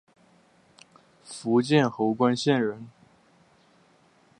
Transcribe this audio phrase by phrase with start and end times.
[1.23, 2.89] 福建侯官县人。